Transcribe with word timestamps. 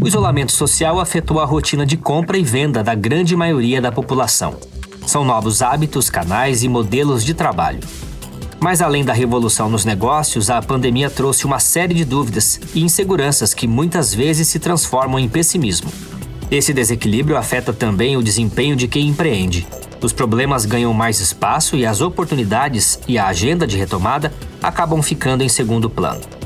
O 0.00 0.06
isolamento 0.06 0.52
social 0.52 1.00
afetou 1.00 1.40
a 1.40 1.44
rotina 1.44 1.84
de 1.84 1.96
compra 1.96 2.38
e 2.38 2.44
venda 2.44 2.84
da 2.84 2.94
grande 2.94 3.34
maioria 3.34 3.80
da 3.80 3.90
população. 3.90 4.54
São 5.04 5.24
novos 5.24 5.60
hábitos, 5.60 6.08
canais 6.08 6.62
e 6.62 6.68
modelos 6.68 7.24
de 7.24 7.34
trabalho. 7.34 7.80
Mas 8.60 8.80
além 8.80 9.04
da 9.04 9.12
revolução 9.12 9.68
nos 9.68 9.84
negócios, 9.84 10.50
a 10.50 10.62
pandemia 10.62 11.10
trouxe 11.10 11.44
uma 11.46 11.58
série 11.58 11.94
de 11.94 12.04
dúvidas 12.04 12.60
e 12.74 12.80
inseguranças 12.80 13.52
que 13.52 13.66
muitas 13.66 14.14
vezes 14.14 14.46
se 14.46 14.60
transformam 14.60 15.18
em 15.18 15.28
pessimismo. 15.28 15.90
Esse 16.48 16.72
desequilíbrio 16.72 17.36
afeta 17.36 17.72
também 17.72 18.16
o 18.16 18.22
desempenho 18.22 18.76
de 18.76 18.86
quem 18.86 19.08
empreende. 19.08 19.66
Os 20.00 20.12
problemas 20.12 20.64
ganham 20.64 20.94
mais 20.94 21.18
espaço 21.18 21.76
e 21.76 21.84
as 21.84 22.00
oportunidades 22.00 23.00
e 23.08 23.18
a 23.18 23.26
agenda 23.26 23.66
de 23.66 23.76
retomada 23.76 24.32
acabam 24.62 25.02
ficando 25.02 25.42
em 25.42 25.48
segundo 25.48 25.90
plano. 25.90 26.37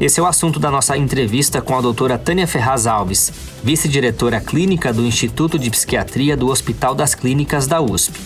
Esse 0.00 0.18
é 0.18 0.22
o 0.22 0.26
assunto 0.26 0.58
da 0.58 0.70
nossa 0.70 0.96
entrevista 0.96 1.62
com 1.62 1.78
a 1.78 1.80
doutora 1.80 2.18
Tânia 2.18 2.48
Ferraz 2.48 2.86
Alves, 2.86 3.32
vice-diretora 3.62 4.40
clínica 4.40 4.92
do 4.92 5.06
Instituto 5.06 5.56
de 5.56 5.70
Psiquiatria 5.70 6.36
do 6.36 6.48
Hospital 6.48 6.96
das 6.96 7.14
Clínicas 7.14 7.68
da 7.68 7.80
USP. 7.80 8.18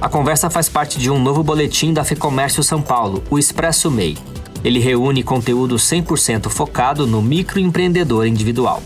A 0.00 0.08
conversa 0.08 0.50
faz 0.50 0.68
parte 0.68 0.98
de 0.98 1.08
um 1.08 1.22
novo 1.22 1.44
boletim 1.44 1.92
da 1.92 2.02
FEComércio 2.02 2.64
São 2.64 2.82
Paulo, 2.82 3.22
o 3.30 3.38
Expresso 3.38 3.88
MEI. 3.90 4.18
Ele 4.64 4.80
reúne 4.80 5.22
conteúdo 5.22 5.76
100% 5.76 6.48
focado 6.48 7.06
no 7.06 7.22
microempreendedor 7.22 8.26
individual. 8.26 8.82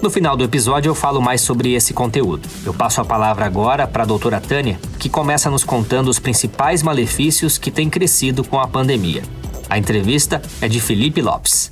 No 0.00 0.08
final 0.08 0.36
do 0.36 0.44
episódio 0.44 0.88
eu 0.88 0.94
falo 0.94 1.20
mais 1.20 1.40
sobre 1.40 1.74
esse 1.74 1.92
conteúdo. 1.92 2.48
Eu 2.64 2.72
passo 2.72 3.00
a 3.00 3.04
palavra 3.04 3.44
agora 3.44 3.88
para 3.88 4.04
a 4.04 4.06
doutora 4.06 4.40
Tânia, 4.40 4.78
que 5.00 5.08
começa 5.08 5.50
nos 5.50 5.64
contando 5.64 6.08
os 6.08 6.20
principais 6.20 6.82
malefícios 6.82 7.58
que 7.58 7.72
têm 7.72 7.90
crescido 7.90 8.44
com 8.44 8.58
a 8.58 8.68
pandemia. 8.68 9.22
A 9.70 9.78
entrevista 9.78 10.42
é 10.60 10.66
de 10.66 10.80
Felipe 10.80 11.22
Lopes. 11.22 11.70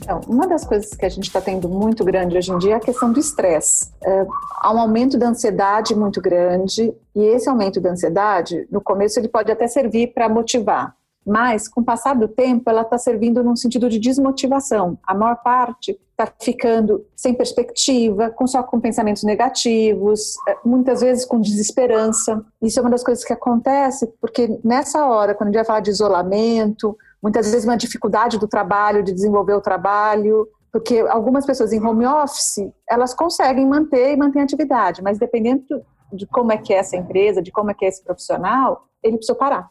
Então, 0.00 0.22
uma 0.26 0.46
das 0.46 0.64
coisas 0.64 0.94
que 0.94 1.04
a 1.04 1.08
gente 1.10 1.26
está 1.26 1.42
tendo 1.42 1.68
muito 1.68 2.02
grande 2.02 2.38
hoje 2.38 2.50
em 2.50 2.56
dia 2.56 2.72
é 2.72 2.76
a 2.76 2.80
questão 2.80 3.12
do 3.12 3.20
estresse. 3.20 3.90
É, 4.02 4.26
há 4.62 4.72
um 4.72 4.78
aumento 4.78 5.18
da 5.18 5.28
ansiedade 5.28 5.94
muito 5.94 6.22
grande, 6.22 6.90
e 7.14 7.20
esse 7.20 7.46
aumento 7.46 7.82
da 7.82 7.90
ansiedade, 7.90 8.66
no 8.70 8.80
começo, 8.80 9.20
ele 9.20 9.28
pode 9.28 9.52
até 9.52 9.66
servir 9.66 10.14
para 10.14 10.26
motivar, 10.26 10.94
mas 11.26 11.68
com 11.68 11.82
o 11.82 11.84
passar 11.84 12.14
do 12.14 12.28
tempo, 12.28 12.70
ela 12.70 12.80
está 12.80 12.96
servindo 12.96 13.44
num 13.44 13.54
sentido 13.54 13.90
de 13.90 13.98
desmotivação. 13.98 14.98
A 15.06 15.14
maior 15.14 15.36
parte 15.42 16.00
está 16.12 16.32
ficando 16.40 17.04
sem 17.14 17.34
perspectiva, 17.34 18.30
com 18.30 18.46
só 18.46 18.62
com 18.62 18.80
pensamentos 18.80 19.22
negativos, 19.22 20.34
é, 20.48 20.56
muitas 20.64 21.02
vezes 21.02 21.26
com 21.26 21.38
desesperança. 21.38 22.42
Isso 22.62 22.78
é 22.78 22.82
uma 22.82 22.90
das 22.90 23.04
coisas 23.04 23.22
que 23.22 23.34
acontece, 23.34 24.06
porque 24.18 24.58
nessa 24.64 25.04
hora, 25.06 25.34
quando 25.34 25.48
a 25.48 25.50
gente 25.50 25.58
vai 25.58 25.66
falar 25.66 25.80
de 25.80 25.90
isolamento, 25.90 26.96
muitas 27.22 27.50
vezes 27.50 27.64
uma 27.64 27.76
dificuldade 27.76 28.38
do 28.38 28.48
trabalho, 28.48 29.02
de 29.02 29.12
desenvolver 29.12 29.54
o 29.54 29.60
trabalho, 29.60 30.48
porque 30.72 30.98
algumas 31.00 31.46
pessoas 31.46 31.72
em 31.72 31.84
home 31.84 32.06
office, 32.06 32.70
elas 32.88 33.14
conseguem 33.14 33.66
manter 33.66 34.12
e 34.12 34.16
manter 34.16 34.40
a 34.40 34.42
atividade, 34.42 35.02
mas 35.02 35.18
dependendo 35.18 35.84
de 36.12 36.26
como 36.26 36.52
é 36.52 36.58
que 36.58 36.72
é 36.72 36.78
essa 36.78 36.96
empresa, 36.96 37.42
de 37.42 37.50
como 37.50 37.70
é 37.70 37.74
que 37.74 37.84
é 37.84 37.88
esse 37.88 38.02
profissional, 38.02 38.86
ele 39.02 39.16
precisa 39.16 39.36
parar. 39.36 39.68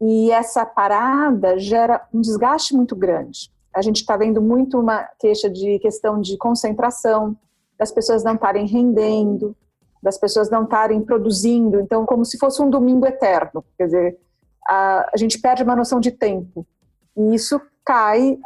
E 0.00 0.30
essa 0.30 0.64
parada 0.64 1.58
gera 1.58 2.06
um 2.12 2.20
desgaste 2.20 2.74
muito 2.74 2.94
grande. 2.94 3.50
A 3.74 3.82
gente 3.82 3.96
está 3.96 4.16
vendo 4.16 4.40
muito 4.40 4.78
uma 4.78 5.04
queixa 5.18 5.50
de 5.50 5.78
questão 5.78 6.20
de 6.20 6.36
concentração, 6.36 7.36
das 7.78 7.92
pessoas 7.92 8.24
não 8.24 8.34
estarem 8.34 8.66
rendendo, 8.66 9.56
das 10.02 10.18
pessoas 10.18 10.50
não 10.50 10.64
estarem 10.64 11.00
produzindo, 11.00 11.80
então 11.80 12.06
como 12.06 12.24
se 12.24 12.38
fosse 12.38 12.62
um 12.62 12.70
domingo 12.70 13.06
eterno, 13.06 13.64
quer 13.76 13.86
dizer, 13.86 14.18
a, 14.66 15.10
a 15.12 15.16
gente 15.16 15.40
perde 15.40 15.62
uma 15.62 15.76
noção 15.76 16.00
de 16.00 16.10
tempo. 16.10 16.66
E 17.18 17.34
isso 17.34 17.60
cai, 17.84 18.38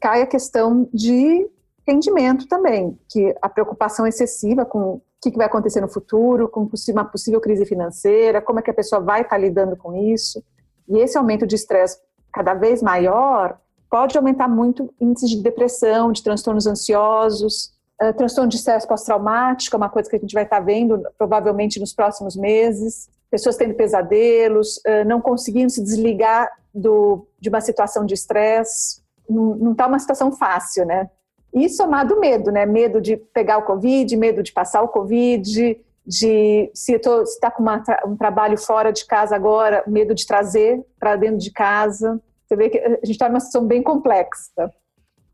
cai 0.00 0.22
a 0.22 0.26
questão 0.26 0.88
de 0.94 1.50
rendimento 1.86 2.46
também, 2.46 2.98
que 3.08 3.34
a 3.42 3.48
preocupação 3.48 4.06
excessiva 4.06 4.64
com 4.64 4.94
o 4.94 5.02
que 5.20 5.36
vai 5.36 5.46
acontecer 5.46 5.80
no 5.80 5.88
futuro, 5.88 6.48
com 6.48 6.68
uma 6.90 7.04
possível 7.04 7.40
crise 7.40 7.64
financeira, 7.64 8.40
como 8.40 8.58
é 8.58 8.62
que 8.62 8.70
a 8.70 8.74
pessoa 8.74 9.00
vai 9.00 9.22
estar 9.22 9.38
lidando 9.38 9.76
com 9.76 9.94
isso. 9.94 10.42
E 10.88 10.98
esse 10.98 11.16
aumento 11.16 11.46
de 11.46 11.56
estresse 11.56 11.98
cada 12.32 12.54
vez 12.54 12.82
maior 12.82 13.58
pode 13.90 14.16
aumentar 14.18 14.48
muito 14.48 14.92
índices 15.00 15.30
de 15.30 15.42
depressão, 15.42 16.12
de 16.12 16.22
transtornos 16.22 16.66
ansiosos, 16.66 17.72
uh, 18.02 18.12
transtorno 18.12 18.50
de 18.50 18.56
estresse 18.56 18.86
pós-traumático, 18.86 19.74
é 19.74 19.78
uma 19.78 19.88
coisa 19.88 20.10
que 20.10 20.16
a 20.16 20.18
gente 20.18 20.34
vai 20.34 20.44
estar 20.44 20.60
vendo 20.60 21.02
provavelmente 21.16 21.80
nos 21.80 21.94
próximos 21.94 22.36
meses, 22.36 23.08
pessoas 23.34 23.56
tendo 23.56 23.74
pesadelos, 23.74 24.80
não 25.08 25.20
conseguindo 25.20 25.68
se 25.68 25.82
desligar 25.82 26.48
do, 26.72 27.26
de 27.40 27.48
uma 27.48 27.60
situação 27.60 28.06
de 28.06 28.14
estresse, 28.14 29.02
não 29.28 29.72
está 29.72 29.88
uma 29.88 29.98
situação 29.98 30.30
fácil, 30.30 30.86
né? 30.86 31.10
E 31.52 31.68
somado 31.68 32.20
medo, 32.20 32.52
né? 32.52 32.64
Medo 32.64 33.00
de 33.00 33.16
pegar 33.16 33.58
o 33.58 33.62
Covid, 33.62 34.16
medo 34.16 34.40
de 34.40 34.52
passar 34.52 34.82
o 34.82 34.88
Covid, 34.88 35.76
de 36.06 36.70
se 36.72 36.92
está 36.92 37.50
com 37.50 37.60
uma, 37.60 37.82
um 38.06 38.16
trabalho 38.16 38.56
fora 38.56 38.92
de 38.92 39.04
casa 39.04 39.34
agora, 39.34 39.82
medo 39.84 40.14
de 40.14 40.24
trazer 40.24 40.80
para 41.00 41.16
dentro 41.16 41.38
de 41.38 41.50
casa. 41.50 42.22
Você 42.46 42.54
vê 42.54 42.68
que 42.68 42.78
a 42.78 42.90
gente 42.90 43.10
está 43.10 43.28
numa 43.28 43.40
situação 43.40 43.66
bem 43.66 43.82
complexa. 43.82 44.70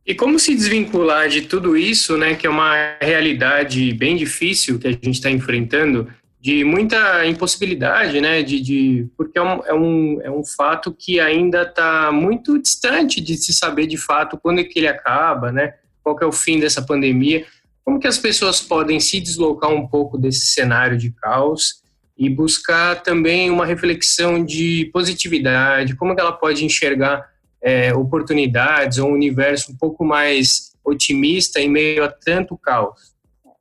E 0.07 0.15
como 0.15 0.39
se 0.39 0.55
desvincular 0.55 1.29
de 1.29 1.43
tudo 1.43 1.77
isso, 1.77 2.17
né, 2.17 2.35
que 2.35 2.47
é 2.47 2.51
uma 2.51 2.97
realidade 2.99 3.93
bem 3.93 4.17
difícil 4.17 4.79
que 4.79 4.89
a 4.89 4.93
gente 4.93 5.11
está 5.11 5.31
enfrentando, 5.31 6.11
de 6.41 6.65
muita 6.65 7.27
impossibilidade, 7.27 8.19
né? 8.21 8.43
De, 8.43 8.61
de 8.61 9.07
porque 9.17 9.39
é 9.39 9.43
um, 9.43 9.67
é, 9.67 9.75
um, 9.75 10.21
é 10.23 10.31
um 10.31 10.45
fato 10.45 10.91
que 10.91 11.21
ainda 11.21 11.63
está 11.63 12.11
muito 12.11 12.59
distante 12.59 13.21
de 13.21 13.37
se 13.37 13.53
saber 13.53 13.87
de 13.87 13.99
fato 13.99 14.39
quando 14.43 14.61
é 14.61 14.65
que 14.65 14.79
ele 14.79 14.89
acaba, 14.89 15.53
né? 15.53 15.75
Qual 16.03 16.17
é 16.21 16.25
o 16.25 16.33
fim 16.33 16.59
dessa 16.59 16.81
pandemia? 16.81 17.45
Como 17.85 18.01
que 18.01 18.07
as 18.07 18.17
pessoas 18.17 18.61
podem 18.61 18.99
se 18.99 19.21
deslocar 19.21 19.71
um 19.71 19.87
pouco 19.87 20.17
desse 20.17 20.47
cenário 20.47 20.97
de 20.97 21.11
caos 21.11 21.83
e 22.17 22.31
buscar 22.31 23.03
também 23.03 23.51
uma 23.51 23.67
reflexão 23.67 24.43
de 24.43 24.89
positividade? 24.95 25.95
Como 25.95 26.15
que 26.15 26.21
ela 26.23 26.33
pode 26.33 26.65
enxergar 26.65 27.29
é, 27.63 27.93
oportunidades 27.95 28.97
ou 28.97 29.11
um 29.11 29.15
universo 29.15 29.73
um 29.73 29.77
pouco 29.77 30.07
mais 30.07 30.73
otimista 30.83 31.61
em 31.61 31.69
meio 31.69 32.03
a 32.03 32.09
tanto 32.09 32.57
caos? 32.57 33.11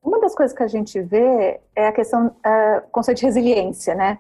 Uma 0.10 0.20
das 0.20 0.34
coisas 0.34 0.58
que 0.58 0.64
a 0.64 0.68
gente 0.68 1.00
vê 1.00 1.62
é 1.76 1.88
a 1.88 1.92
questão, 1.92 2.30
uh, 2.30 2.82
conceito 2.92 3.20
de 3.20 3.26
resiliência, 3.28 3.94
né? 3.94 4.18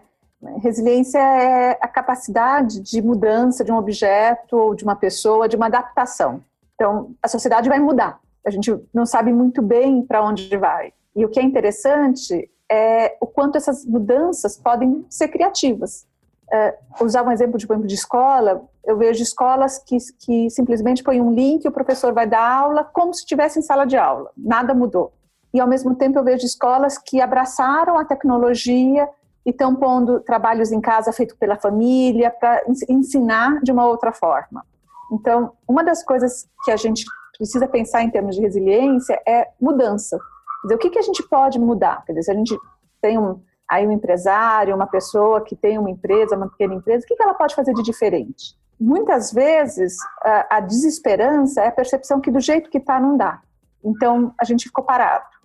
Resiliência 0.61 1.17
é 1.17 1.79
a 1.81 1.87
capacidade 1.87 2.79
de 2.79 3.01
mudança 3.01 3.63
de 3.63 3.71
um 3.71 3.75
objeto 3.75 4.55
ou 4.55 4.75
de 4.75 4.83
uma 4.83 4.95
pessoa, 4.95 5.49
de 5.49 5.55
uma 5.55 5.65
adaptação. 5.65 6.43
Então, 6.75 7.15
a 7.23 7.27
sociedade 7.27 7.67
vai 7.67 7.79
mudar. 7.79 8.19
A 8.45 8.51
gente 8.51 8.71
não 8.93 9.03
sabe 9.03 9.33
muito 9.33 9.63
bem 9.63 10.03
para 10.03 10.23
onde 10.23 10.55
vai. 10.55 10.93
E 11.15 11.25
o 11.25 11.29
que 11.29 11.39
é 11.39 11.43
interessante 11.43 12.47
é 12.71 13.17
o 13.19 13.25
quanto 13.25 13.57
essas 13.57 13.83
mudanças 13.83 14.57
podem 14.57 15.03
ser 15.09 15.29
criativas. 15.29 16.05
Uh, 16.53 17.03
usar 17.03 17.23
um 17.23 17.31
exemplo 17.31 17.57
de, 17.57 17.65
de 17.65 17.95
escola, 17.95 18.61
eu 18.85 18.95
vejo 18.95 19.23
escolas 19.23 19.79
que, 19.79 19.97
que 20.19 20.51
simplesmente 20.51 21.01
põem 21.01 21.19
um 21.19 21.33
link, 21.33 21.67
o 21.67 21.71
professor 21.71 22.13
vai 22.13 22.27
dar 22.27 22.47
aula 22.47 22.83
como 22.83 23.11
se 23.11 23.21
estivesse 23.21 23.57
em 23.57 23.63
sala 23.63 23.85
de 23.85 23.97
aula, 23.97 24.29
nada 24.37 24.75
mudou 24.75 25.11
e 25.53 25.59
ao 25.59 25.67
mesmo 25.67 25.95
tempo 25.95 26.19
eu 26.19 26.23
vejo 26.23 26.45
escolas 26.45 26.97
que 26.97 27.21
abraçaram 27.21 27.97
a 27.97 28.05
tecnologia 28.05 29.09
e 29.45 29.49
estão 29.49 29.75
pondo 29.75 30.19
trabalhos 30.19 30.71
em 30.71 30.79
casa 30.79 31.11
feitos 31.11 31.35
pela 31.37 31.57
família 31.57 32.29
para 32.29 32.61
ensinar 32.87 33.61
de 33.61 33.71
uma 33.71 33.85
outra 33.85 34.11
forma. 34.11 34.63
Então, 35.11 35.53
uma 35.67 35.83
das 35.83 36.03
coisas 36.03 36.47
que 36.63 36.71
a 36.71 36.77
gente 36.77 37.03
precisa 37.37 37.67
pensar 37.67 38.03
em 38.03 38.11
termos 38.11 38.35
de 38.35 38.41
resiliência 38.41 39.19
é 39.25 39.47
mudança. 39.59 40.19
Dizer, 40.63 40.75
o 40.75 40.77
que, 40.77 40.89
que 40.89 40.99
a 40.99 41.03
gente 41.03 41.23
pode 41.23 41.57
mudar? 41.57 42.03
Quer 42.05 42.11
dizer, 42.11 42.23
se 42.23 42.31
a 42.31 42.35
gente 42.35 42.59
tem 43.01 43.17
um, 43.17 43.41
aí 43.67 43.87
um 43.87 43.91
empresário, 43.91 44.75
uma 44.75 44.85
pessoa 44.85 45.41
que 45.41 45.55
tem 45.55 45.77
uma 45.79 45.89
empresa, 45.89 46.35
uma 46.35 46.49
pequena 46.49 46.75
empresa, 46.75 47.05
o 47.05 47.07
que, 47.07 47.15
que 47.15 47.23
ela 47.23 47.33
pode 47.33 47.55
fazer 47.55 47.73
de 47.73 47.81
diferente? 47.81 48.57
Muitas 48.79 49.31
vezes, 49.31 49.95
a, 50.21 50.57
a 50.57 50.59
desesperança 50.59 51.61
é 51.61 51.67
a 51.67 51.71
percepção 51.71 52.19
que 52.19 52.29
do 52.29 52.39
jeito 52.39 52.69
que 52.69 52.77
está 52.77 52.99
não 52.99 53.17
dá. 53.17 53.41
Então, 53.83 54.33
a 54.39 54.43
gente 54.43 54.65
ficou 54.65 54.83
parado. 54.83 55.38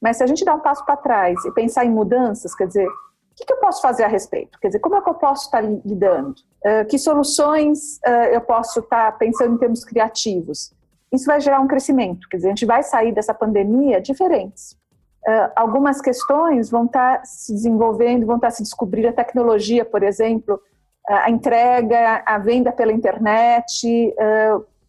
Mas 0.00 0.16
se 0.16 0.22
a 0.22 0.26
gente 0.26 0.44
dá 0.44 0.54
um 0.54 0.60
passo 0.60 0.84
para 0.84 0.96
trás 0.96 1.44
e 1.44 1.52
pensar 1.52 1.84
em 1.84 1.90
mudanças, 1.90 2.54
quer 2.54 2.66
dizer, 2.66 2.86
o 2.86 2.92
que, 3.36 3.44
que, 3.44 3.52
eu 3.52 3.58
posso 3.58 3.80
fazer 3.80 4.04
a 4.04 4.08
respeito? 4.08 4.58
Quer 4.60 4.68
dizer, 4.68 4.78
como 4.80 4.96
é 4.96 5.00
que 5.00 5.08
eu 5.08 5.14
posso 5.14 5.44
estar 5.44 5.60
lidando? 5.60 6.34
Uh, 6.64 6.86
que 6.88 6.98
soluções 6.98 7.98
uh, 7.98 8.32
eu 8.32 8.40
posso 8.40 8.80
estar 8.80 9.16
pensando 9.16 9.54
em 9.54 9.58
termos 9.58 9.84
criativos? 9.84 10.72
Isso 11.12 11.26
vai 11.26 11.40
gerar 11.40 11.60
um 11.60 11.68
crescimento, 11.68 12.28
quer 12.28 12.36
dizer, 12.36 12.48
a 12.48 12.50
gente 12.50 12.66
vai 12.66 12.82
sair 12.82 13.12
dessa 13.12 13.32
pandemia 13.32 14.00
diferentes. 14.00 14.72
Uh, 15.26 15.50
algumas 15.54 16.00
questões 16.00 16.70
vão 16.70 16.86
estar 16.86 17.24
se 17.24 17.52
desenvolvendo, 17.52 18.26
vão 18.26 18.36
estar 18.36 18.50
se 18.50 18.62
descobrindo 18.62 19.08
a 19.08 19.12
tecnologia, 19.12 19.84
por 19.84 20.02
exemplo, 20.02 20.60
a 21.08 21.30
entrega, 21.30 22.22
a 22.26 22.36
venda 22.38 22.70
pela 22.70 22.92
internet, 22.92 24.14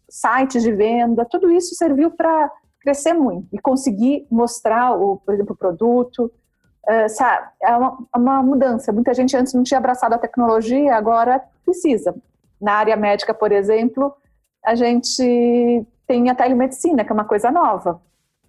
sites 0.06 0.62
de 0.62 0.70
venda, 0.70 1.24
tudo 1.24 1.50
isso 1.50 1.74
serviu 1.74 2.10
para 2.10 2.50
crescer 2.80 3.12
muito 3.12 3.48
e 3.52 3.58
conseguir 3.58 4.26
mostrar, 4.30 4.96
o, 4.96 5.18
por 5.18 5.34
exemplo, 5.34 5.54
o 5.54 5.58
produto. 5.58 6.32
Sabe, 7.10 7.46
é 7.62 7.76
uma, 7.76 7.98
é 8.12 8.18
uma, 8.18 8.42
mudança. 8.42 8.92
Muita 8.92 9.14
gente 9.14 9.36
antes 9.36 9.54
não 9.54 9.62
tinha 9.62 9.78
abraçado 9.78 10.14
a 10.14 10.18
tecnologia, 10.18 10.96
agora 10.96 11.40
precisa. 11.64 12.14
Na 12.60 12.72
área 12.72 12.96
médica, 12.96 13.32
por 13.32 13.52
exemplo, 13.52 14.12
a 14.64 14.74
gente 14.74 15.86
tem 16.06 16.28
a 16.28 16.34
telemedicina, 16.34 17.04
que 17.04 17.12
é 17.12 17.14
uma 17.14 17.24
coisa 17.24 17.50
nova. 17.50 18.00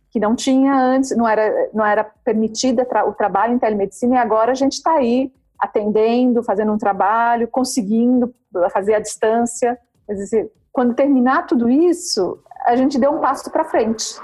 que 0.10 0.20
não 0.20 0.36
tinha 0.36 0.76
antes, 0.76 1.16
não 1.16 1.28
era, 1.28 1.70
não 1.74 1.86
era 1.86 2.04
permitida 2.04 2.86
o 3.06 3.14
trabalho 3.14 3.54
em 3.54 3.60
telemedicina, 3.60 4.16
e 4.16 4.18
agora 4.18 4.52
a 4.52 4.56
gente 4.56 4.74
está 4.74 4.94
aí 4.94 5.32
atendendo, 5.60 6.44
fazendo 6.44 6.72
um 6.74 6.78
trabalho, 6.78 7.48
conseguindo 7.48 8.34
fazer 8.74 8.96
à 8.96 9.00
distância. 9.00 9.78
Dizer, 10.10 10.52
quando 10.72 10.96
terminar 10.96 11.46
tudo 11.46 11.70
isso, 11.70 12.40
a 12.66 12.76
gente 12.76 13.00
deu 13.00 13.12
um 13.12 13.20
passo 13.20 13.50
para 13.52 13.66
frente. 13.66 14.16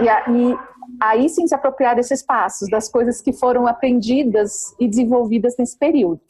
E, 0.00 0.04
e 0.32 0.56
aí 1.00 1.28
sim 1.28 1.46
se 1.46 1.54
apropriar 1.54 1.96
desses 1.96 2.22
passos, 2.22 2.68
das 2.68 2.88
coisas 2.88 3.20
que 3.20 3.32
foram 3.32 3.66
aprendidas 3.66 4.74
e 4.78 4.88
desenvolvidas 4.88 5.54
nesse 5.58 5.78
período. 5.78 6.20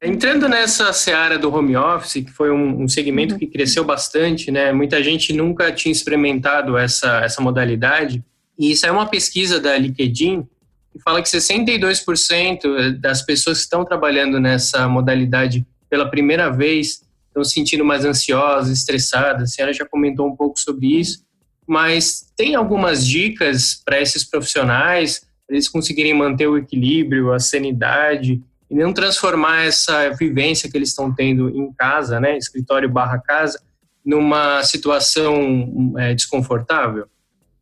Entrando 0.00 0.48
nessa 0.48 0.92
seara 0.92 1.36
do 1.36 1.52
home 1.52 1.76
office, 1.76 2.24
que 2.24 2.30
foi 2.30 2.52
um, 2.52 2.82
um 2.82 2.88
segmento 2.88 3.34
uhum. 3.34 3.38
que 3.38 3.48
cresceu 3.48 3.84
bastante, 3.84 4.50
né? 4.50 4.72
Muita 4.72 5.02
gente 5.02 5.32
nunca 5.32 5.72
tinha 5.72 5.90
experimentado 5.90 6.78
essa, 6.78 7.18
essa 7.18 7.42
modalidade. 7.42 8.24
E 8.56 8.70
isso 8.70 8.86
é 8.86 8.92
uma 8.92 9.06
pesquisa 9.06 9.60
da 9.60 9.76
LinkedIn 9.76 10.46
que 10.92 11.02
fala 11.02 11.20
que 11.20 11.28
62% 11.28 12.98
das 13.00 13.22
pessoas 13.22 13.58
que 13.58 13.64
estão 13.64 13.84
trabalhando 13.84 14.38
nessa 14.40 14.88
modalidade 14.88 15.66
pela 15.90 16.08
primeira 16.08 16.48
vez 16.48 17.02
estão 17.38 17.44
se 17.44 17.54
sentindo 17.54 17.84
mais 17.84 18.04
ansiosas, 18.04 18.70
estressadas. 18.70 19.42
A 19.42 19.46
senhora 19.46 19.72
já 19.72 19.86
comentou 19.86 20.26
um 20.26 20.36
pouco 20.36 20.58
sobre 20.58 20.86
isso, 20.86 21.24
mas 21.66 22.32
tem 22.36 22.54
algumas 22.54 23.06
dicas 23.06 23.80
para 23.84 24.00
esses 24.00 24.24
profissionais, 24.24 25.20
para 25.46 25.56
eles 25.56 25.68
conseguirem 25.68 26.14
manter 26.14 26.46
o 26.46 26.56
equilíbrio, 26.56 27.32
a 27.32 27.38
sanidade 27.38 28.42
e 28.70 28.74
não 28.74 28.92
transformar 28.92 29.66
essa 29.66 30.10
vivência 30.10 30.70
que 30.70 30.76
eles 30.76 30.90
estão 30.90 31.14
tendo 31.14 31.48
em 31.48 31.72
casa, 31.72 32.20
né, 32.20 32.36
escritório 32.36 32.88
barra 32.88 33.18
casa, 33.18 33.60
numa 34.04 34.62
situação 34.62 35.94
é, 35.98 36.14
desconfortável? 36.14 37.06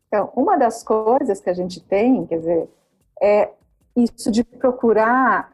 Então, 0.07 0.31
uma 0.35 0.57
das 0.57 0.83
coisas 0.83 1.39
que 1.39 1.49
a 1.49 1.53
gente 1.53 1.81
tem, 1.81 2.25
quer 2.25 2.39
dizer, 2.39 2.69
é 3.21 3.49
isso 3.95 4.31
de 4.31 4.43
procurar 4.43 5.51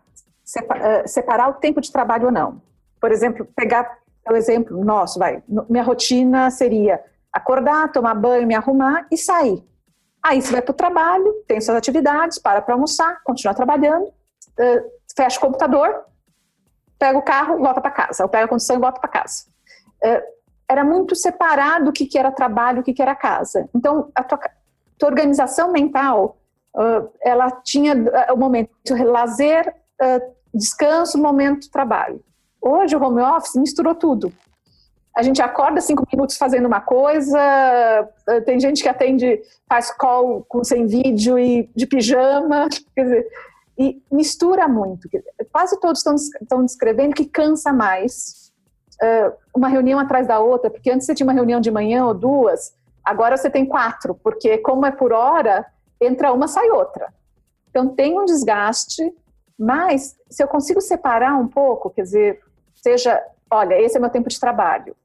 eh, 0.55 1.07
separar 1.07 1.49
o 1.49 1.53
tempo 1.53 1.79
de 1.79 1.91
trabalho 1.91 2.25
ou 2.25 2.31
não. 2.31 2.61
Por 2.99 3.11
exemplo, 3.11 3.47
pegar 3.55 3.97
o 4.29 4.35
exemplo 4.35 4.83
nosso, 4.83 5.19
vai, 5.19 5.43
minha 5.69 5.83
rotina 5.83 6.49
seria 6.49 7.03
acordar, 7.31 7.91
tomar 7.91 8.15
banho, 8.15 8.47
me 8.47 8.55
arrumar 8.55 9.05
e 9.11 9.17
sair. 9.17 9.63
Aí 10.21 10.41
você 10.41 10.51
vai 10.51 10.61
para 10.61 10.71
o 10.71 10.75
trabalho, 10.75 11.33
tem 11.47 11.59
suas 11.59 11.77
atividades, 11.77 12.39
para 12.39 12.61
para 12.61 12.73
almoçar, 12.75 13.21
continua 13.23 13.53
trabalhando, 13.53 14.13
fecha 15.15 15.37
o 15.37 15.41
computador, 15.41 16.05
pega 16.97 17.17
o 17.17 17.21
carro, 17.21 17.57
volta 17.57 17.81
para 17.81 17.91
casa, 17.91 18.23
ou 18.23 18.29
pega 18.29 18.45
a 18.45 18.47
condição 18.47 18.77
e 18.77 18.79
volta 18.79 19.01
para 19.01 19.09
casa. 19.09 19.45
Era 20.69 20.85
muito 20.85 21.15
separado 21.15 21.89
o 21.89 21.93
que, 21.93 22.05
que 22.05 22.17
era 22.17 22.31
trabalho, 22.31 22.79
o 22.79 22.83
que, 22.83 22.93
que 22.93 23.01
era 23.01 23.13
casa. 23.13 23.69
Então, 23.75 24.09
a 24.15 24.23
tua, 24.23 24.39
tua 24.97 25.09
organização 25.09 25.71
mental, 25.71 26.37
ela 27.21 27.51
tinha 27.51 27.93
o 28.33 28.37
momento 28.37 28.71
lazer, 29.05 29.75
descanso, 30.53 31.17
momento 31.17 31.69
trabalho. 31.69 32.23
Hoje 32.65 32.95
o 32.95 33.03
home 33.03 33.21
office 33.21 33.55
misturou 33.55 33.93
tudo. 33.93 34.31
A 35.13 35.21
gente 35.21 35.41
acorda 35.41 35.81
cinco 35.81 36.07
minutos 36.11 36.37
fazendo 36.37 36.65
uma 36.65 36.79
coisa, 36.79 37.37
eh, 38.29 38.41
tem 38.41 38.57
gente 38.57 38.81
que 38.81 38.87
atende, 38.87 39.41
faz 39.67 39.91
call 39.91 40.45
com, 40.47 40.63
sem 40.63 40.87
vídeo 40.87 41.37
e 41.37 41.69
de 41.75 41.85
pijama, 41.85 42.69
quer 42.95 43.03
dizer, 43.03 43.27
e 43.77 44.01
mistura 44.09 44.65
muito. 44.67 45.09
Quase 45.51 45.77
todos 45.81 45.99
estão, 45.99 46.15
estão 46.15 46.65
descrevendo 46.65 47.13
que 47.13 47.25
cansa 47.25 47.73
mais 47.73 48.53
uh, 49.01 49.33
uma 49.53 49.67
reunião 49.67 49.99
atrás 49.99 50.25
da 50.25 50.39
outra, 50.39 50.69
porque 50.69 50.89
antes 50.89 51.05
você 51.05 51.13
tinha 51.13 51.27
uma 51.27 51.33
reunião 51.33 51.59
de 51.59 51.69
manhã 51.69 52.05
ou 52.05 52.13
duas, 52.13 52.73
agora 53.03 53.35
você 53.35 53.49
tem 53.49 53.65
quatro, 53.65 54.15
porque 54.15 54.57
como 54.59 54.85
é 54.85 54.91
por 54.91 55.11
hora, 55.11 55.65
entra 55.99 56.31
uma, 56.31 56.47
sai 56.47 56.69
outra. 56.69 57.13
Então 57.69 57.89
tem 57.89 58.17
um 58.17 58.25
desgaste, 58.25 59.13
mas 59.59 60.15
se 60.29 60.41
eu 60.41 60.47
consigo 60.47 60.79
separar 60.79 61.35
um 61.35 61.47
pouco, 61.47 61.89
quer 61.89 62.03
dizer, 62.03 62.39
seja, 62.83 63.23
olha, 63.49 63.79
esse 63.81 63.97
é 63.97 63.99
meu 63.99 64.09
tempo 64.09 64.29
de 64.29 64.39
trabalho, 64.39 64.95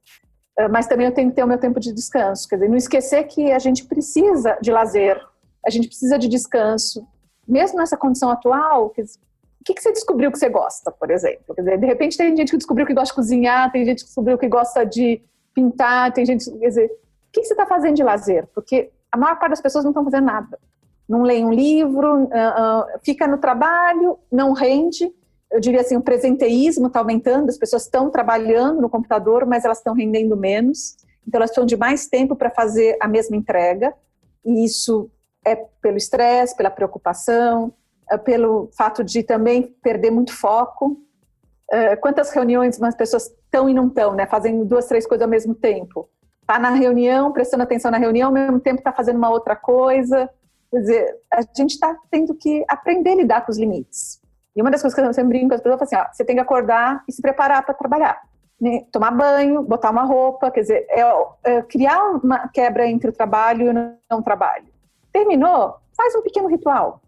ah, 0.59 0.67
mas 0.67 0.87
também 0.87 1.07
eu 1.07 1.13
tenho 1.13 1.29
que 1.29 1.35
ter 1.35 1.43
o 1.43 1.47
meu 1.47 1.57
tempo 1.57 1.79
de 1.79 1.93
descanso. 1.93 2.47
Quer 2.47 2.55
dizer, 2.55 2.69
não 2.69 2.75
esquecer 2.75 3.23
que 3.23 3.51
a 3.51 3.59
gente 3.59 3.85
precisa 3.85 4.57
de 4.61 4.71
lazer, 4.71 5.19
a 5.65 5.69
gente 5.69 5.87
precisa 5.87 6.19
de 6.19 6.27
descanso, 6.27 7.07
mesmo 7.47 7.77
nessa 7.77 7.95
condição 7.95 8.29
atual. 8.29 8.87
o 8.87 8.89
que, 8.89 9.73
que 9.73 9.81
você 9.81 9.91
descobriu 9.91 10.31
que 10.31 10.37
você 10.37 10.49
gosta, 10.49 10.91
por 10.91 11.09
exemplo? 11.09 11.55
Quer 11.55 11.61
dizer, 11.61 11.77
de 11.79 11.85
repente 11.85 12.17
tem 12.17 12.35
gente 12.35 12.51
que 12.51 12.57
descobriu 12.57 12.85
que 12.85 12.93
gosta 12.93 13.13
de 13.13 13.15
cozinhar, 13.15 13.71
tem 13.71 13.85
gente 13.85 13.99
que 13.99 14.05
descobriu 14.05 14.37
que 14.37 14.47
gosta 14.47 14.85
de 14.85 15.21
pintar, 15.53 16.11
tem 16.11 16.25
gente, 16.25 16.49
quer 16.51 16.67
dizer, 16.67 16.85
o 16.85 17.31
que, 17.31 17.41
que 17.41 17.47
você 17.47 17.53
está 17.53 17.65
fazendo 17.65 17.95
de 17.95 18.03
lazer? 18.03 18.47
Porque 18.53 18.91
a 19.11 19.17
maior 19.17 19.39
parte 19.39 19.51
das 19.51 19.61
pessoas 19.61 19.83
não 19.83 19.91
estão 19.91 20.03
fazendo 20.03 20.25
nada. 20.25 20.59
Não 21.07 21.23
lê 21.23 21.43
um 21.43 21.51
livro, 21.51 22.23
uh, 22.23 22.25
uh, 22.25 22.99
fica 23.03 23.27
no 23.27 23.37
trabalho, 23.37 24.19
não 24.31 24.53
rende, 24.53 25.11
eu 25.51 25.59
diria 25.59 25.81
assim, 25.81 25.97
o 25.97 26.01
presenteísmo 26.01 26.87
está 26.87 26.99
aumentando, 26.99 27.49
as 27.49 27.57
pessoas 27.57 27.83
estão 27.83 28.09
trabalhando 28.09 28.81
no 28.81 28.89
computador, 28.89 29.45
mas 29.45 29.65
elas 29.65 29.79
estão 29.79 29.93
rendendo 29.93 30.37
menos, 30.37 30.95
então 31.27 31.39
elas 31.39 31.49
precisam 31.49 31.65
de 31.65 31.77
mais 31.77 32.07
tempo 32.07 32.35
para 32.35 32.49
fazer 32.49 32.97
a 33.01 33.07
mesma 33.07 33.35
entrega, 33.35 33.93
e 34.45 34.63
isso 34.63 35.09
é 35.45 35.55
pelo 35.55 35.97
estresse, 35.97 36.55
pela 36.55 36.69
preocupação, 36.69 37.73
é 38.09 38.17
pelo 38.17 38.69
fato 38.77 39.03
de 39.03 39.23
também 39.23 39.75
perder 39.81 40.11
muito 40.11 40.33
foco. 40.35 40.97
É, 41.71 41.95
quantas 41.95 42.31
reuniões 42.31 42.81
as 42.81 42.95
pessoas 42.95 43.27
estão 43.27 43.69
e 43.69 43.73
não 43.73 43.87
estão, 43.87 44.13
né, 44.13 44.25
fazendo 44.25 44.65
duas, 44.65 44.87
três 44.87 45.05
coisas 45.05 45.23
ao 45.23 45.29
mesmo 45.29 45.53
tempo? 45.53 46.09
Está 46.41 46.57
na 46.57 46.71
reunião, 46.71 47.31
prestando 47.31 47.63
atenção 47.63 47.91
na 47.91 47.97
reunião, 47.97 48.29
ao 48.29 48.33
mesmo 48.33 48.59
tempo 48.59 48.79
está 48.79 48.91
fazendo 48.91 49.17
uma 49.17 49.29
outra 49.29 49.55
coisa. 49.55 50.29
Quer 50.71 50.79
dizer, 50.79 51.17
a 51.31 51.41
gente 51.41 51.73
está 51.73 51.95
tendo 52.09 52.33
que 52.33 52.65
aprender 52.67 53.11
a 53.11 53.15
lidar 53.15 53.45
com 53.45 53.51
os 53.51 53.57
limites. 53.57 54.19
E 54.55 54.61
uma 54.61 54.71
das 54.71 54.81
coisas 54.81 54.99
que 54.99 55.05
eu 55.05 55.13
sempre 55.13 55.29
brinco 55.29 55.49
com 55.49 55.55
as 55.55 55.61
pessoas, 55.61 55.81
assim, 55.81 55.95
ó, 55.95 56.05
você 56.11 56.25
tem 56.25 56.35
que 56.35 56.41
acordar 56.41 57.03
e 57.07 57.11
se 57.11 57.21
preparar 57.21 57.63
para 57.63 57.73
trabalhar. 57.73 58.21
Né? 58.59 58.85
Tomar 58.91 59.11
banho, 59.11 59.63
botar 59.63 59.91
uma 59.91 60.03
roupa, 60.03 60.51
quer 60.51 60.61
dizer, 60.61 60.85
é, 60.89 61.01
é, 61.43 61.61
criar 61.61 62.03
uma 62.11 62.47
quebra 62.49 62.87
entre 62.87 63.09
o 63.09 63.13
trabalho 63.13 63.67
e 63.67 63.69
o 63.69 63.97
não 64.09 64.21
trabalho. 64.21 64.67
Terminou? 65.11 65.75
Faz 65.95 66.15
um 66.15 66.21
pequeno 66.21 66.47
ritual. 66.47 67.01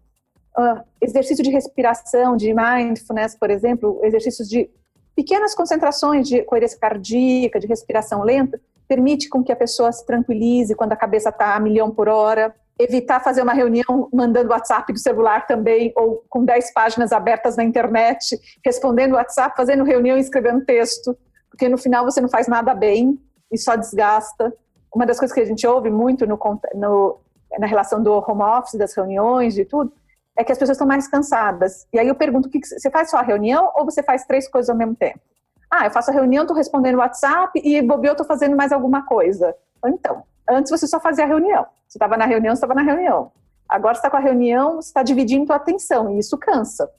Uh, 0.56 0.82
exercício 1.00 1.42
de 1.42 1.50
respiração, 1.50 2.36
de 2.36 2.52
mindfulness, 2.54 3.34
por 3.34 3.50
exemplo, 3.50 4.00
exercícios 4.02 4.48
de 4.48 4.70
pequenas 5.14 5.54
concentrações 5.54 6.28
de 6.28 6.42
coerência 6.42 6.78
cardíaca, 6.78 7.58
de 7.58 7.66
respiração 7.66 8.22
lenta, 8.22 8.60
permite 8.86 9.28
com 9.28 9.42
que 9.42 9.52
a 9.52 9.56
pessoa 9.56 9.90
se 9.90 10.04
tranquilize 10.04 10.74
quando 10.74 10.92
a 10.92 10.96
cabeça 10.96 11.30
está 11.30 11.54
a 11.54 11.60
milhão 11.60 11.90
por 11.90 12.08
hora 12.08 12.54
evitar 12.78 13.20
fazer 13.20 13.42
uma 13.42 13.52
reunião 13.52 14.08
mandando 14.12 14.50
WhatsApp 14.50 14.92
do 14.92 14.98
celular 14.98 15.46
também, 15.46 15.92
ou 15.96 16.24
com 16.28 16.44
10 16.44 16.72
páginas 16.72 17.12
abertas 17.12 17.56
na 17.56 17.64
internet, 17.64 18.38
respondendo 18.64 19.14
WhatsApp, 19.14 19.56
fazendo 19.56 19.84
reunião 19.84 20.16
e 20.16 20.20
escrevendo 20.20 20.64
texto, 20.64 21.16
porque 21.50 21.68
no 21.68 21.78
final 21.78 22.04
você 22.04 22.20
não 22.20 22.28
faz 22.28 22.48
nada 22.48 22.74
bem 22.74 23.18
e 23.50 23.58
só 23.58 23.76
desgasta. 23.76 24.52
Uma 24.94 25.06
das 25.06 25.18
coisas 25.18 25.34
que 25.34 25.40
a 25.40 25.44
gente 25.44 25.66
ouve 25.66 25.90
muito 25.90 26.26
no, 26.26 26.38
no, 26.74 27.20
na 27.58 27.66
relação 27.66 28.02
do 28.02 28.12
home 28.12 28.42
office, 28.42 28.78
das 28.78 28.94
reuniões 28.94 29.58
e 29.58 29.64
tudo, 29.64 29.92
é 30.36 30.42
que 30.42 30.52
as 30.52 30.58
pessoas 30.58 30.76
estão 30.76 30.86
mais 30.86 31.06
cansadas. 31.06 31.86
E 31.92 31.98
aí 31.98 32.08
eu 32.08 32.14
pergunto, 32.14 32.48
que 32.48 32.58
você 32.64 32.90
faz 32.90 33.10
só 33.10 33.18
a 33.18 33.22
reunião 33.22 33.70
ou 33.76 33.84
você 33.84 34.02
faz 34.02 34.24
três 34.24 34.48
coisas 34.48 34.70
ao 34.70 34.76
mesmo 34.76 34.96
tempo? 34.96 35.20
Ah, 35.70 35.86
eu 35.86 35.90
faço 35.90 36.10
a 36.10 36.14
reunião, 36.14 36.42
estou 36.42 36.56
respondendo 36.56 36.98
WhatsApp 36.98 37.60
e 37.62 37.80
bobeou, 37.80 38.12
estou 38.12 38.26
fazendo 38.26 38.56
mais 38.56 38.72
alguma 38.72 39.06
coisa. 39.06 39.54
Então, 39.86 40.22
Antes 40.48 40.70
você 40.70 40.86
só 40.86 41.00
fazia 41.00 41.24
a 41.24 41.28
reunião. 41.28 41.66
Você 41.86 41.98
estava 41.98 42.16
na 42.16 42.26
reunião, 42.26 42.54
estava 42.54 42.74
na 42.74 42.82
reunião. 42.82 43.32
Agora 43.68 43.94
está 43.94 44.10
com 44.10 44.16
a 44.16 44.20
reunião, 44.20 44.78
está 44.78 45.02
dividindo 45.02 45.46
sua 45.46 45.56
atenção 45.56 46.10
e 46.10 46.18
isso 46.18 46.36
cansa. 46.36 46.90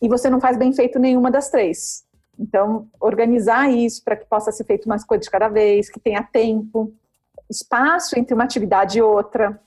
E 0.00 0.08
você 0.08 0.30
não 0.30 0.40
faz 0.40 0.56
bem 0.56 0.72
feito 0.72 0.98
nenhuma 0.98 1.30
das 1.30 1.50
três. 1.50 2.04
Então, 2.38 2.88
organizar 3.00 3.70
isso 3.70 4.02
para 4.02 4.16
que 4.16 4.24
possa 4.24 4.50
ser 4.50 4.64
feito 4.64 4.88
mais 4.88 5.04
coisa 5.04 5.22
de 5.22 5.30
cada 5.30 5.48
vez, 5.48 5.90
que 5.90 6.00
tenha 6.00 6.22
tempo, 6.22 6.92
espaço 7.50 8.18
entre 8.18 8.34
uma 8.34 8.44
atividade 8.44 8.98
e 8.98 9.02
outra, 9.02 9.60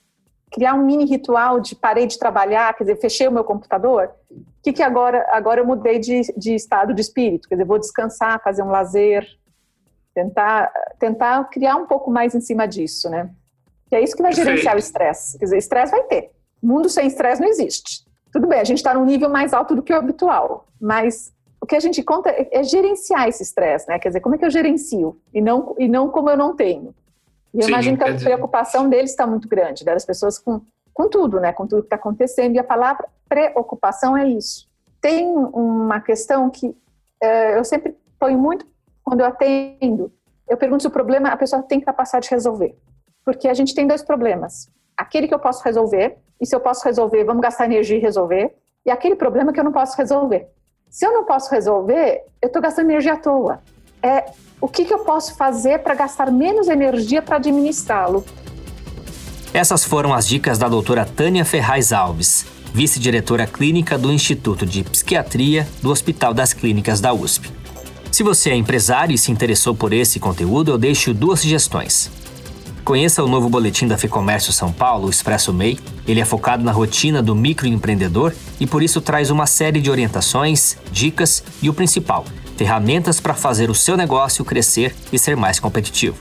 criar 0.51 0.73
um 0.73 0.85
mini 0.85 1.05
ritual 1.05 1.59
de 1.59 1.75
parei 1.75 2.07
de 2.07 2.17
trabalhar, 2.17 2.73
quer 2.73 2.83
dizer, 2.85 2.95
fechei 2.97 3.27
o 3.27 3.31
meu 3.31 3.43
computador, 3.43 4.11
o 4.31 4.43
que, 4.63 4.71
que 4.71 4.81
agora, 4.81 5.27
agora 5.31 5.59
eu 5.61 5.65
mudei 5.65 5.99
de, 5.99 6.21
de 6.37 6.55
estado 6.55 6.93
de 6.93 7.01
espírito, 7.01 7.47
quer 7.47 7.55
dizer, 7.55 7.65
vou 7.65 7.79
descansar, 7.79 8.41
fazer 8.41 8.63
um 8.63 8.69
lazer, 8.69 9.27
tentar, 10.13 10.71
tentar 10.99 11.43
criar 11.49 11.75
um 11.75 11.85
pouco 11.85 12.11
mais 12.11 12.35
em 12.35 12.41
cima 12.41 12.67
disso, 12.67 13.09
né? 13.09 13.29
Que 13.89 13.95
é 13.95 14.01
isso 14.01 14.15
que 14.15 14.21
vai 14.21 14.33
gerenciar 14.33 14.75
o 14.75 14.79
estresse. 14.79 15.37
Quer 15.37 15.45
dizer, 15.45 15.57
estresse 15.57 15.91
vai 15.91 16.03
ter. 16.03 16.31
Mundo 16.61 16.89
sem 16.89 17.07
estresse 17.07 17.41
não 17.41 17.49
existe. 17.49 18.05
Tudo 18.31 18.47
bem, 18.47 18.59
a 18.59 18.63
gente 18.63 18.77
está 18.77 18.93
num 18.93 19.05
nível 19.05 19.29
mais 19.29 19.53
alto 19.53 19.75
do 19.75 19.83
que 19.83 19.93
o 19.93 19.97
habitual, 19.97 20.67
mas 20.81 21.31
o 21.61 21.65
que 21.65 21.75
a 21.75 21.79
gente 21.79 22.01
conta 22.01 22.29
é, 22.29 22.49
é 22.51 22.63
gerenciar 22.63 23.27
esse 23.27 23.43
estresse, 23.43 23.87
né? 23.87 23.99
Quer 23.99 24.09
dizer, 24.09 24.21
como 24.21 24.35
é 24.35 24.37
que 24.37 24.45
eu 24.45 24.49
gerencio 24.49 25.19
e 25.33 25.41
não, 25.41 25.75
e 25.77 25.87
não 25.87 26.09
como 26.09 26.29
eu 26.29 26.37
não 26.37 26.55
tenho. 26.55 26.93
E 27.53 27.59
eu 27.59 27.63
Sim, 27.63 27.69
imagino 27.69 27.97
que 27.97 28.03
a 28.03 28.15
preocupação 28.15 28.89
deles 28.89 29.11
está 29.11 29.27
muito 29.27 29.47
grande, 29.47 29.85
das 29.85 30.03
pessoas 30.03 30.39
com, 30.39 30.61
com 30.93 31.07
tudo, 31.07 31.39
né? 31.39 31.53
Com 31.53 31.67
tudo 31.67 31.83
que 31.83 31.87
está 31.87 31.95
acontecendo. 31.95 32.55
E 32.55 32.59
a 32.59 32.63
palavra 32.63 33.07
preocupação 33.29 34.17
é 34.17 34.27
isso. 34.27 34.67
Tem 34.99 35.27
uma 35.27 36.01
questão 36.01 36.49
que 36.49 36.75
é, 37.21 37.57
eu 37.57 37.63
sempre 37.63 37.95
ponho 38.19 38.39
muito 38.39 38.65
quando 39.03 39.19
eu 39.19 39.25
atendo, 39.25 40.11
eu 40.47 40.57
pergunto 40.57 40.81
se 40.81 40.87
o 40.87 40.91
problema 40.91 41.29
a 41.29 41.37
pessoa 41.37 41.61
tem 41.61 41.79
capacidade 41.79 42.27
de 42.27 42.31
resolver. 42.31 42.75
Porque 43.23 43.47
a 43.47 43.53
gente 43.53 43.73
tem 43.75 43.87
dois 43.87 44.03
problemas. 44.03 44.69
aquele 44.95 45.27
que 45.27 45.33
eu 45.33 45.39
posso 45.39 45.63
resolver, 45.63 46.17
e 46.39 46.45
se 46.45 46.55
eu 46.55 46.59
posso 46.59 46.83
resolver, 46.85 47.23
vamos 47.23 47.41
gastar 47.41 47.65
energia 47.65 47.97
e 47.97 47.99
resolver, 47.99 48.55
e 48.85 48.91
aquele 48.91 49.15
problema 49.15 49.51
que 49.51 49.59
eu 49.59 49.63
não 49.63 49.71
posso 49.71 49.97
resolver. 49.97 50.47
Se 50.89 51.05
eu 51.05 51.11
não 51.11 51.25
posso 51.25 51.49
resolver, 51.49 52.23
eu 52.39 52.47
estou 52.47 52.61
gastando 52.61 52.91
energia 52.91 53.13
à 53.13 53.17
toa. 53.17 53.59
É 54.03 54.25
o 54.61 54.67
que, 54.67 54.85
que 54.85 54.93
eu 54.93 54.99
posso 54.99 55.35
fazer 55.35 55.79
para 55.79 55.95
gastar 55.95 56.31
menos 56.31 56.67
energia 56.67 57.21
para 57.21 57.37
administrá-lo. 57.37 58.23
Essas 59.53 59.83
foram 59.83 60.13
as 60.13 60.27
dicas 60.27 60.57
da 60.57 60.67
doutora 60.67 61.05
Tânia 61.05 61.43
Ferraz 61.43 61.91
Alves, 61.91 62.45
vice-diretora 62.73 63.47
clínica 63.47 63.97
do 63.97 64.11
Instituto 64.11 64.65
de 64.65 64.83
Psiquiatria 64.83 65.67
do 65.81 65.89
Hospital 65.89 66.33
das 66.33 66.53
Clínicas 66.53 67.01
da 67.01 67.13
USP. 67.13 67.62
Se 68.13 68.21
você 68.21 68.51
é 68.51 68.55
empresário 68.55 69.15
e 69.15 69.17
se 69.17 69.31
interessou 69.31 69.73
por 69.73 69.91
esse 69.91 70.19
conteúdo, 70.19 70.69
eu 70.69 70.77
deixo 70.77 71.15
duas 71.15 71.39
sugestões. 71.39 72.11
Conheça 72.85 73.23
o 73.23 73.27
novo 73.27 73.49
boletim 73.49 73.87
da 73.87 73.97
Fecomércio 73.97 74.53
São 74.53 74.71
Paulo, 74.71 75.07
o 75.07 75.09
Expresso 75.09 75.51
MEI. 75.51 75.79
Ele 76.07 76.19
é 76.21 76.25
focado 76.25 76.63
na 76.63 76.71
rotina 76.71 77.23
do 77.23 77.33
microempreendedor 77.33 78.31
e 78.59 78.67
por 78.67 78.83
isso 78.83 79.01
traz 79.01 79.31
uma 79.31 79.47
série 79.47 79.81
de 79.81 79.89
orientações, 79.89 80.77
dicas 80.91 81.43
e 81.59 81.71
o 81.71 81.73
principal, 81.73 82.23
ferramentas 82.55 83.19
para 83.19 83.33
fazer 83.33 83.71
o 83.71 83.73
seu 83.73 83.97
negócio 83.97 84.45
crescer 84.45 84.95
e 85.11 85.17
ser 85.17 85.35
mais 85.35 85.59
competitivo. 85.59 86.15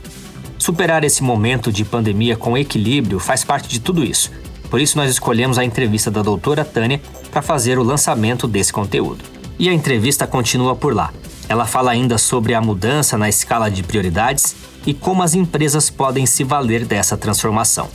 Superar 0.59 1.05
esse 1.05 1.23
momento 1.23 1.71
de 1.71 1.85
pandemia 1.85 2.39
com 2.39 2.57
equilíbrio 2.57 3.19
faz 3.19 3.45
parte 3.45 3.69
de 3.69 3.81
tudo 3.81 4.03
isso. 4.03 4.31
Por 4.71 4.81
isso 4.81 4.97
nós 4.97 5.11
escolhemos 5.11 5.59
a 5.59 5.65
entrevista 5.65 6.11
da 6.11 6.23
doutora 6.23 6.65
Tânia 6.65 7.03
para 7.31 7.43
fazer 7.43 7.79
o 7.79 7.83
lançamento 7.83 8.49
desse 8.49 8.73
conteúdo. 8.73 9.23
E 9.59 9.69
a 9.69 9.75
entrevista 9.75 10.27
continua 10.27 10.75
por 10.75 10.95
lá. 10.95 11.13
Ela 11.49 11.67
fala 11.67 11.91
ainda 11.91 12.19
sobre 12.19 12.55
a 12.55 12.61
mudança 12.61 13.19
na 13.19 13.29
escala 13.29 13.69
de 13.71 13.83
prioridades 13.83 14.55
e 14.87 14.95
como 14.95 15.23
as 15.23 15.35
empresas 15.35 15.91
podem 15.91 16.27
se 16.27 16.45
valer 16.45 16.85
dessa 16.85 17.17
transformação. 17.17 17.89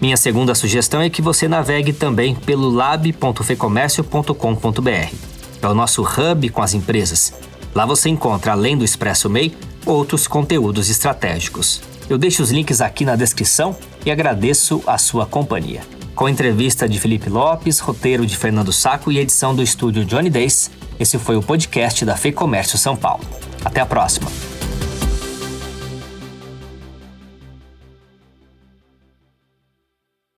Minha 0.00 0.16
segunda 0.16 0.54
sugestão 0.54 1.00
é 1.00 1.08
que 1.08 1.22
você 1.22 1.46
navegue 1.46 1.92
também 1.92 2.34
pelo 2.34 2.68
lab.fecomércio.com.br. 2.68 5.14
É 5.62 5.68
o 5.68 5.74
nosso 5.74 6.02
hub 6.02 6.48
com 6.48 6.60
as 6.60 6.74
empresas. 6.74 7.32
Lá 7.72 7.86
você 7.86 8.08
encontra, 8.08 8.52
além 8.52 8.76
do 8.76 8.84
Expresso 8.84 9.30
MEI, 9.30 9.54
outros 9.86 10.26
conteúdos 10.26 10.90
estratégicos. 10.90 11.80
Eu 12.10 12.18
deixo 12.18 12.42
os 12.42 12.50
links 12.50 12.80
aqui 12.80 13.04
na 13.04 13.14
descrição 13.14 13.76
e 14.04 14.10
agradeço 14.10 14.82
a 14.86 14.98
sua 14.98 15.24
companhia. 15.24 15.82
Com 16.14 16.28
entrevista 16.28 16.88
de 16.88 17.00
Felipe 17.00 17.30
Lopes, 17.30 17.78
roteiro 17.78 18.26
de 18.26 18.36
Fernando 18.36 18.72
Saco 18.72 19.10
e 19.10 19.18
edição 19.18 19.54
do 19.54 19.62
estúdio 19.62 20.04
Johnny 20.04 20.28
Days, 20.28 20.70
esse 21.02 21.18
foi 21.18 21.36
o 21.36 21.42
podcast 21.42 22.04
da 22.04 22.16
Fê 22.16 22.32
Comércio 22.32 22.78
São 22.78 22.96
Paulo. 22.96 23.24
Até 23.64 23.80
a 23.80 23.86
próxima! 23.86 24.41